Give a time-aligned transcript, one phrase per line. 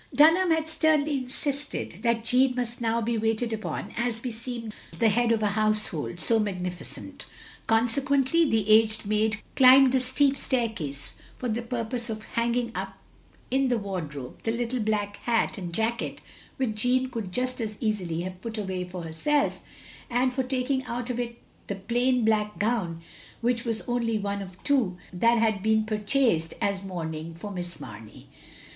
[0.15, 5.31] Dunham had sternly insisted that Jeanne must now be waited upon as beseemed the head
[5.31, 7.27] of a household so magnificent;
[7.67, 12.97] consequently the aged maid climbed the steep staircase for the purpose of hanging up
[13.51, 16.19] in the wardrobe the little black hat and jacket
[16.57, 19.61] which Jeanne could just as OP GROSVENOR SQUARE 107 easily have put away for herself,
[20.09, 21.37] and for taking out of it
[21.67, 23.03] the plain black gown
[23.41, 28.29] which was only one of two that had been purchased as mourning for Miss Mamey.